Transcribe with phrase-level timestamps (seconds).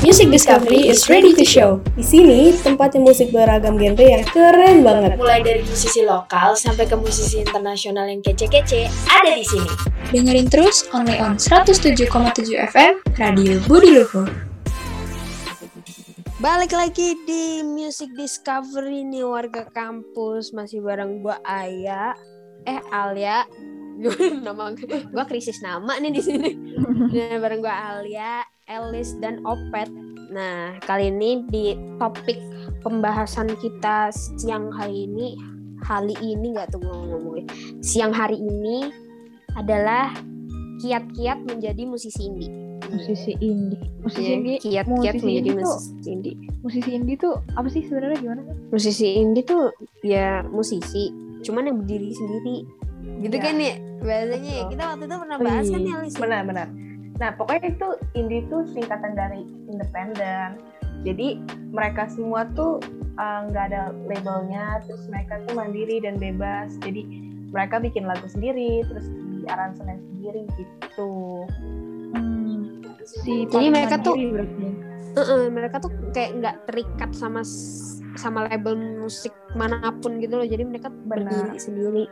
[0.00, 1.76] Music Discovery is ready to show.
[1.92, 5.20] Di sini tempatnya musik beragam genre yang keren banget.
[5.20, 9.68] Mulai dari musisi lokal sampai ke musisi internasional yang kece-kece, ada di sini.
[10.08, 12.08] Dengerin terus only on 107,7
[12.72, 14.32] FM Radio Budi Luhur.
[16.40, 22.16] Balik lagi di Music Discovery nih warga kampus masih bareng gua Aya,
[22.64, 23.44] eh Alia,
[24.48, 24.72] nama
[25.12, 26.50] gua krisis nama nih di sini.
[27.10, 28.40] Nah, bareng gua Alia,
[28.70, 29.90] Elis dan Opet.
[30.30, 31.64] Nah kali ini di
[31.98, 32.38] topik
[32.80, 35.34] pembahasan kita siang hari ini,
[35.82, 37.50] hari ini nggak tuh gua ngomongin.
[37.82, 38.86] Siang hari ini
[39.52, 40.14] adalah
[40.78, 42.52] kiat-kiat menjadi musisi indie.
[42.90, 46.34] musisi indie musisi Iya, indie kiat-kiat musisi menjadi indie tuh musisi indie.
[46.58, 49.64] musisi indie tuh apa sih sebenarnya gimana sih musisi indie tuh
[50.02, 51.04] ya musisi
[51.38, 52.56] cuman yang berdiri sendiri
[53.22, 53.42] gitu Ya.
[53.46, 54.64] kan ya bahasanya ya.
[54.66, 56.68] kita waktu itu pernah bahas kan ya Benar-benar.
[57.20, 60.56] Nah, pokoknya itu indie itu singkatan dari independen.
[61.04, 61.36] Jadi
[61.72, 62.80] mereka semua tuh
[63.20, 66.72] uh, nggak ada labelnya, terus mereka tuh mandiri dan bebas.
[66.80, 67.04] Jadi
[67.52, 69.04] mereka bikin lagu sendiri, terus
[69.40, 71.12] di aransemen sendiri gitu.
[72.16, 74.72] hmm, si Jadi mereka tuh- ya.
[75.10, 77.42] Heeh, mereka tuh kayak nggak terikat sama
[78.14, 82.04] sama label musik mana pun gitu loh jadi mereka berdiri sendiri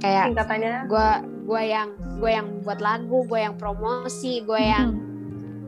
[0.00, 4.88] kayak Singkatannya gua gua yang gua yang buat lagu gua yang promosi gua yang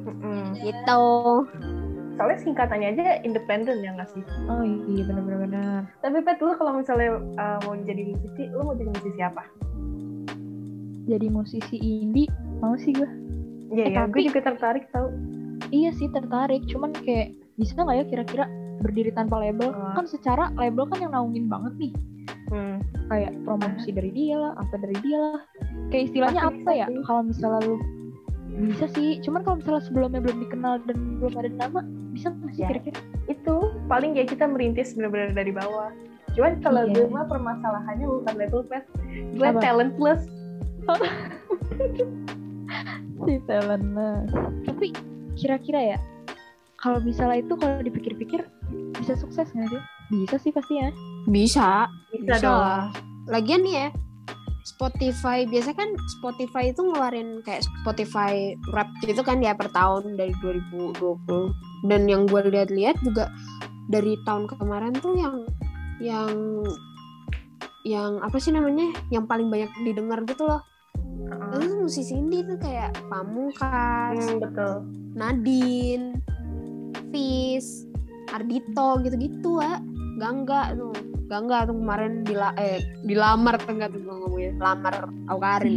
[0.02, 0.56] mm-mm.
[0.58, 1.02] gitu
[2.12, 4.24] soalnya singkatannya aja independen ya nggak sih?
[4.46, 8.72] oh iya benar-benar benar Tapi Pet, lu kalau misalnya uh, mau jadi musisi, lu mau
[8.72, 9.44] jadi musisi apa?
[11.06, 12.26] jadi musisi indie
[12.58, 13.08] mau sih gue
[13.68, 15.10] Iya Eh, ya, gue tapi- juga tertarik tau.
[15.68, 18.44] iya sih tertarik cuman kayak bisa nggak ya kira-kira
[18.78, 19.92] berdiri tanpa label Oh.
[19.92, 21.92] kan secara label kan yang naungin banget nih
[22.46, 22.78] Hmm.
[23.06, 25.40] kayak promosi dari dia lah apa dari dia lah.
[25.90, 26.86] Kayak istilahnya Pasti apa ya?
[27.02, 27.74] kalau misalnya lu
[28.56, 31.78] bisa sih cuman kalau misalnya sebelumnya belum dikenal dan belum ada nama
[32.10, 32.66] bisa nggak sih Ya.
[32.70, 32.98] kira-kira?
[33.26, 35.90] Itu paling ya kita merintis benar-benar dari bawah.
[36.32, 36.94] Cuman kalau Iya.
[36.94, 38.84] gue mah permasalahannya bukan level pet
[39.32, 39.58] gue Apa?
[39.58, 40.20] talent plus
[43.26, 43.84] si talent
[44.62, 44.94] tapi
[45.34, 45.98] kira-kira ya
[46.76, 48.44] kalau misalnya itu kalau dipikir-pikir
[48.94, 49.82] bisa sukses nggak sih?
[50.14, 50.88] Bisa sih pasti ya
[51.26, 51.86] bisa
[52.26, 52.84] bisa, Bisa lah.
[53.26, 53.88] lagian nih ya
[54.66, 55.86] Spotify biasa kan
[56.18, 58.34] Spotify itu ngeluarin kayak Spotify
[58.74, 60.98] rap gitu kan ya per tahun dari 2020
[61.86, 63.30] dan yang gue lihat-lihat juga
[63.86, 65.46] dari tahun kemarin tuh yang
[66.02, 66.34] yang
[67.86, 70.58] yang apa sih namanya yang paling banyak didengar gitu loh
[71.26, 71.62] Heeh.
[71.62, 74.74] itu musisi indie tuh kayak Pamungkas, Hmm, betul
[75.14, 76.18] Nadine,
[77.08, 77.86] Fis,
[78.28, 79.80] Ardito gitu-gitu ah.
[80.16, 80.92] Gangga tuh.
[81.26, 84.50] Gangga tuh kemarin dila eh dilamar tuh enggak tuh gua ngomongnya.
[84.62, 84.94] Lamar
[85.26, 85.74] Aukarin.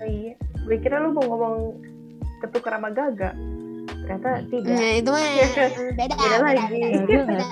[0.00, 0.34] oh, iya
[0.68, 1.80] gue kira lu mau ngomong
[2.44, 3.32] ketukar sama gaga
[4.04, 5.64] ternyata tidak nah, itu mah beda.
[5.96, 6.76] Beda lagi.
[7.08, 7.44] beda, Beda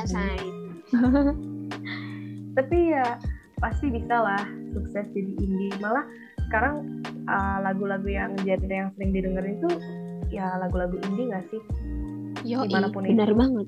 [2.56, 3.20] tapi ya
[3.60, 4.42] pasti bisa lah
[4.72, 6.04] sukses jadi indie malah
[6.48, 9.76] sekarang uh, lagu-lagu yang genre yang sering didengerin tuh
[10.28, 11.60] ya lagu-lagu indie gak sih
[12.46, 13.34] Yoi, Di mana pun benar itu.
[13.34, 13.66] banget.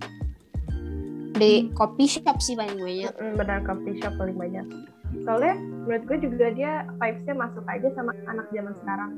[1.38, 3.12] Di coffee shop sih paling banyak.
[3.14, 4.66] Mm, benar coffee shop paling banyak.
[5.24, 5.54] Soalnya
[5.86, 9.10] menurut gue juga dia vibesnya masuk aja sama anak zaman sekarang.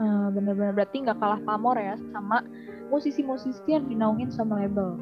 [0.00, 2.40] Eh, bener-bener berarti nggak kalah pamor ya sama
[2.88, 4.96] musisi-musisi yang dinaungin sama label.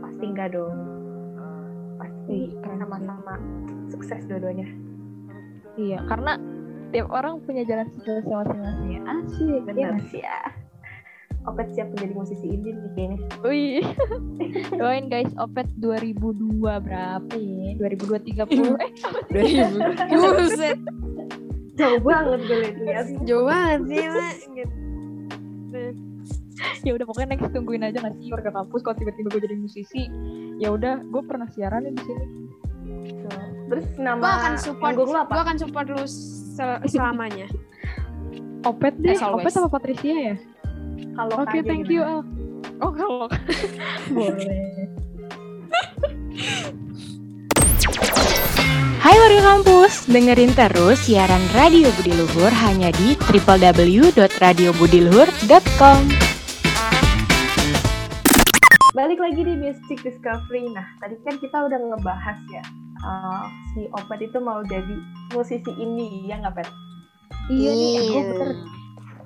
[0.00, 0.76] Pasti enggak dong.
[2.00, 3.34] Pasti Ih, keren sama-sama
[3.92, 4.68] sukses dua-duanya.
[5.76, 6.36] Iya karena
[6.92, 8.88] tiap orang punya jalan suksesnya masing-masing.
[8.88, 9.76] Ya asik benar.
[9.76, 10.61] Iya sih ya
[11.42, 13.82] Opet siap menjadi musisi indie nih kayaknya Wih.
[14.78, 17.70] Doain guys, Opet 2002 berapa ya?
[17.82, 18.46] 2030
[18.78, 18.90] eh
[20.14, 20.78] Buset,
[21.74, 24.34] jauh banget gue lihat jauh banget sih, Mak.
[24.54, 24.74] Gitu.
[26.86, 30.06] ya udah pokoknya next tungguin aja nggak sih warga kampus kalau tiba-tiba gue jadi musisi
[30.62, 32.26] ya udah gue pernah siaran nih di sini
[33.72, 37.48] terus nama Gua akan support, lu apa gua akan support lu sel- selamanya.
[38.68, 39.48] Opet deh, As always.
[39.48, 40.34] Opet apa Patricia ya?
[41.12, 41.90] Kalau Oke, KJ thank gimana?
[41.90, 42.24] you Al.
[42.80, 43.28] Oh kalau
[44.12, 44.48] boleh.
[48.96, 56.00] Hai warga kampus, dengerin terus siaran Radio Budi Luhur hanya di www.radiobudiluhur.com.
[58.92, 62.60] balik lagi di Music Discovery nah tadi kan kita udah ngebahas ya
[63.00, 64.94] uh, si Opet itu mau jadi
[65.32, 66.68] musisi indie ya nggak Pet?
[67.48, 68.22] Iya nih, gue Iya.
[68.28, 68.52] bener.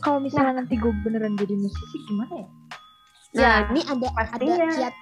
[0.06, 2.46] Kalau misalnya nanti gue beneran jadi musisi gimana ya?
[2.46, 2.54] Nah,
[3.34, 4.68] Ya, ini ada ada pastinya.
[4.70, 4.94] kiat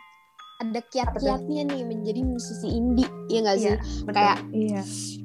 [0.57, 3.69] ada kiat-kiatnya nih menjadi musisi indie, ya nggak sih?
[3.69, 4.15] Iya, betul.
[4.15, 4.83] Kayak Iya.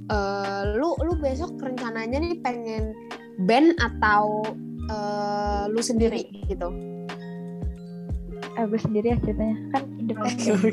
[0.09, 2.91] eh, lu lu besok rencananya nih pengen
[3.39, 4.43] band atau
[4.85, 6.67] eh, lu sendiri gitu?
[8.51, 10.71] eh, gue sendiri ya ceritanya kan independen Oke.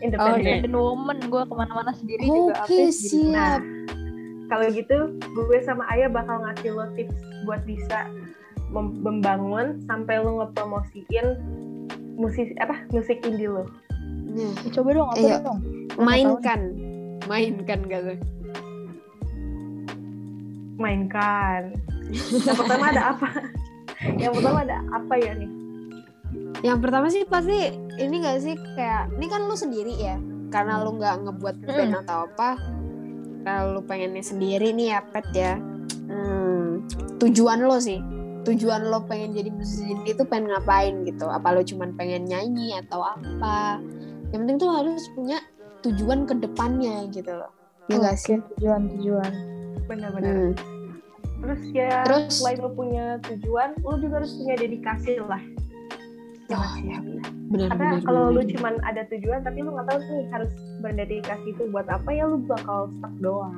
[0.00, 0.34] Independen.
[0.34, 0.42] Oke.
[0.42, 3.30] independent woman gue ke mana-mana sendiri juga apa Oke, ya, sendiri.
[3.30, 3.62] Nah, siap.
[4.48, 7.14] kalau gitu gue sama Ayah bakal ngasih lo tips
[7.44, 8.08] buat bisa
[8.72, 11.26] membangun sampai lo ngepromosiin
[12.18, 13.64] musik apa musik indie lo.
[14.28, 15.36] Nah, Eh, coba dong apa Iya.
[15.40, 15.60] dong
[15.98, 16.60] mainkan.
[17.26, 18.14] Mainkan kata.
[20.78, 21.74] Mainkan.
[22.14, 23.28] Yang pertama ada apa?
[24.22, 25.50] Yang pertama ada apa ya nih?
[26.62, 27.58] Yang pertama sih pasti
[27.98, 30.16] ini gak sih kayak ini kan lu sendiri ya
[30.48, 32.56] karena lu nggak ngebuat band atau apa
[33.44, 35.52] kalau lu pengennya sendiri nih ya pet ya
[36.08, 36.88] hmm,
[37.20, 38.00] tujuan lo sih
[38.42, 42.78] tujuan lo pengen jadi musisi indie itu pengen ngapain gitu apa lo cuman pengen nyanyi
[42.78, 43.82] atau apa
[44.30, 45.38] yang penting tuh harus punya
[45.80, 47.50] tujuan ke depannya gitu loh
[47.86, 49.32] ya gak sih tujuan tujuan
[49.88, 50.52] Benar-benar.
[50.52, 50.52] Hmm.
[51.40, 55.40] Terus ya Terus- selain lo punya tujuan, lo juga harus punya dedikasi lah.
[56.44, 56.84] Ya Oh, sih?
[56.84, 57.00] ya,
[57.48, 58.52] benar Karena benar kalau lu benar.
[58.52, 62.36] cuman ada tujuan tapi lu nggak tahu nih harus berdedikasi itu buat apa ya lu
[62.44, 63.56] bakal stuck doang.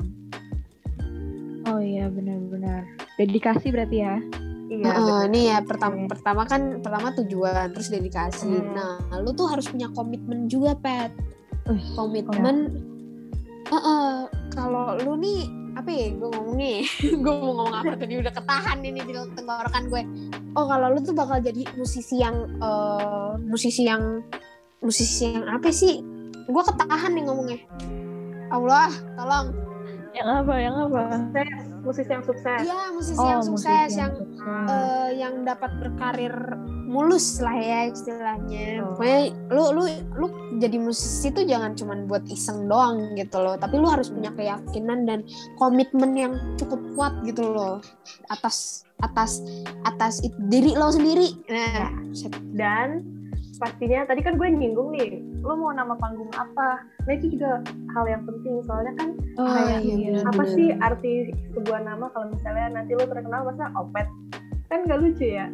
[1.67, 2.83] oh iya benar-benar
[3.15, 4.23] dedikasi berarti ya
[4.71, 4.87] Iya.
[4.87, 5.27] Bener.
[5.35, 8.47] nih ya pertama pertama kan pertama tujuan terus dedikasi.
[8.47, 8.71] Hmm.
[8.79, 11.11] Nah, lu tuh harus punya komitmen juga, Pet.
[11.67, 12.71] Wih, Komitmen
[13.71, 15.47] Heeh, kalau lu nih
[15.79, 16.83] apa ya gue ngomongnya
[17.23, 20.03] gue mau ngomong apa tadi udah ketahan ini di tenggorokan gue
[20.59, 24.19] oh kalau lu tuh bakal jadi musisi yang eh, musisi yang
[24.83, 26.03] musisi yang apa sih
[26.51, 27.59] gue ketahan nih ngomongnya
[28.51, 29.55] Allah tolong
[30.11, 32.61] yang apa yang apa Sukses, musisi yang sukses.
[32.61, 34.69] iya musisi oh yang musisi sukses yang sukses.
[34.69, 36.35] eh, yang dapat berkarir
[36.91, 38.83] mulus lah ya istilahnya.
[38.83, 38.99] Oh.
[38.99, 39.83] Pokoknya lu lu
[40.19, 40.27] lu
[40.59, 45.07] jadi musisi tuh jangan cuman buat iseng doang gitu loh, tapi lu harus punya keyakinan
[45.07, 45.23] dan
[45.55, 47.79] komitmen yang cukup kuat gitu loh
[48.29, 49.39] atas atas
[49.87, 51.31] atas it- diri lo sendiri.
[51.47, 53.20] Nah, set- Dan
[53.61, 56.81] pastinya tadi kan gue nyinggung nih, lu mau nama panggung apa?
[57.05, 57.61] Nah itu juga
[57.93, 59.09] hal yang penting soalnya kan
[59.39, 60.55] oh kayak iya apa benar.
[60.57, 61.13] sih arti
[61.53, 64.07] sebuah nama kalau misalnya nanti lu terkenal masa opet
[64.71, 65.47] kan gak lucu ya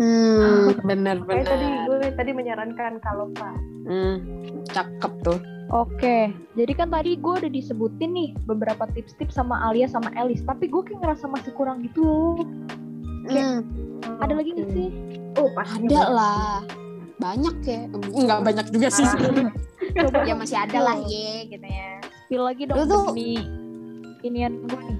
[0.00, 1.84] hmm, bener kayak tadi bener.
[1.86, 4.22] gue tadi menyarankan kalau pak Hmm,
[4.70, 5.40] cakep tuh.
[5.72, 10.68] Oke, jadi kan tadi gue udah disebutin nih beberapa tips-tips sama Alia sama Elis, tapi
[10.68, 12.38] gue kayak ngerasa masih kurang gitu loh.
[13.26, 13.66] Hmm,
[14.20, 14.88] Ada lagi nggak sih?
[15.38, 16.54] oh pasti ada lah.
[17.20, 17.80] Banyak ya.
[17.92, 20.24] Enggak banyak juga sih Ah.
[20.28, 22.00] ya masih ada lah ye gitu ya.
[22.24, 23.42] spill lagi dong Lu tuh- demi
[24.22, 24.98] inian gue nih.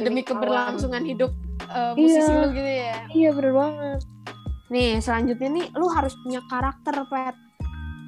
[0.00, 1.34] demi keberlangsungan hidup
[1.66, 2.38] eh, musisi Iya.
[2.38, 2.94] lu gitu ya.
[3.10, 4.00] Iya bener banget.
[4.66, 7.36] Nih selanjutnya nih lu harus punya karakter pet.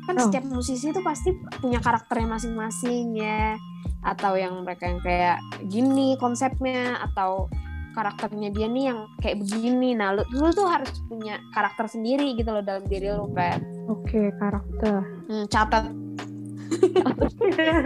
[0.07, 0.23] Kan Oh.
[0.23, 3.59] setiap musisi itu pasti punya karakternya masing-masing ya.
[4.01, 7.51] Atau yang mereka yang kayak gini konsepnya atau
[7.97, 9.97] karakternya dia nih yang kayak begini.
[9.97, 13.65] Nah lu, lu tuh harus punya karakter sendiri gitu loh dalam diri lu pet.
[13.89, 15.01] Oke karakter.
[15.33, 15.89] Hmm, catat.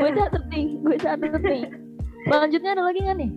[0.01, 1.63] gue catet nih, gue catet nih.
[2.27, 3.31] Lanjutnya ada lagi nggak nih?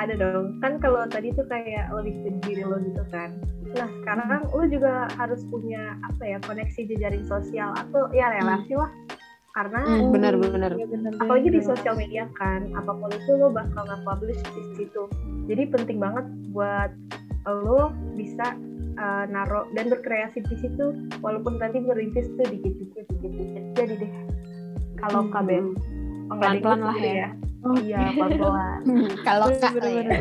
[0.00, 3.36] ada dong kan kalau tadi tuh kayak lebih ke diri lo gitu kan
[3.72, 8.90] nah sekarang lo juga harus punya apa ya koneksi jejaring sosial atau ya relasi lah
[9.52, 10.72] karena Hmm, benar benar.
[10.72, 15.02] Bener apalagi di sosial media kan apa pun itu lo bakal nge-publish di situ
[15.44, 16.90] jadi penting banget buat
[17.44, 18.56] lo bisa
[18.94, 20.84] uh, naruh dan berkreasi di situ
[21.18, 24.12] walaupun nanti merintis tuh dikit-dikit dikit-dikit jadi deh
[24.98, 25.32] kalau Hmm.
[25.32, 25.48] KB
[26.32, 27.28] Pelan-pelan lah ya.
[27.60, 28.80] Oh, iya pelan-pelan
[29.20, 30.16] Kalau kak lah ya.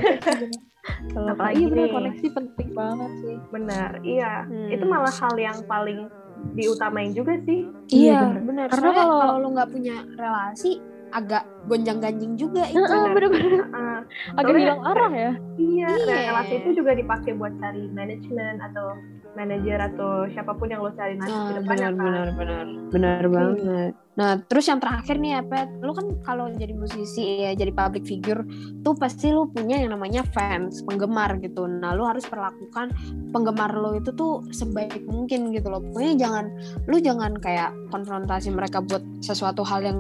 [1.08, 1.94] Kalau Apalagi iya bener nih.
[1.94, 3.36] koneksi penting banget sih.
[3.48, 4.67] benar iya Hmm.
[4.67, 6.10] itu malah hal yang paling
[6.51, 8.65] diutamain juga sih Iya, Iya, benar.
[8.67, 10.79] Karena kalau- kalau lu nggak punya relasi,
[11.12, 12.79] agak gonjang-ganjing juga itu.
[12.79, 14.00] Heeh, bener-bener Uh,
[14.33, 15.31] agak hilang arah ya.
[15.57, 16.15] iya, Iya.
[16.31, 18.95] relasi itu juga dipakai buat cari manajemen atau
[19.33, 21.95] manajer atau siapa pun yang lo cari nanti ke depannya kan.
[21.95, 23.93] benar benar benar banget.
[24.11, 28.03] Nah, terus yang terakhir nih ya, Pet, lu kan kalau jadi musisi ya, jadi public
[28.03, 28.43] figure,
[28.83, 31.63] tuh pasti lu punya yang namanya fans, penggemar gitu.
[31.63, 32.91] Nah, lu harus perlakukan
[33.31, 35.79] penggemar lo itu tuh sebaik mungkin gitu loh.
[35.79, 36.45] Pokoknya jangan,
[36.91, 40.00] lu jangan kayak konfrontasi mereka buat sesuatu hal yang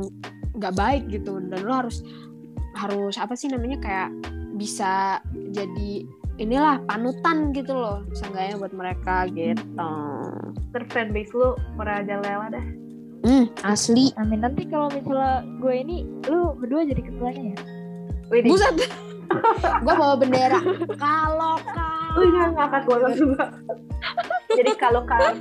[0.59, 1.39] nggak baik gitu.
[1.39, 2.03] Dan lu harus
[2.75, 4.09] harus apa sih namanya kayak
[4.59, 5.23] bisa
[5.55, 6.03] jadi
[6.41, 9.89] inilah panutan gitu loh seenggaknya buat mereka gitu
[10.71, 12.65] Terus fanbase lo merajalela dah.
[13.27, 14.41] hmm asli Amin.
[14.41, 17.57] Nanti kalau misalnya gue ini, lu berdua jadi ketuanya ya?
[18.31, 18.75] Wih, buset
[19.83, 20.59] gue bawa bendera
[20.99, 23.45] kalau kau lu jangan ngangkat gua juga.
[24.51, 25.39] Jadi kalau kal